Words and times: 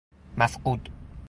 مفقود 0.37 0.89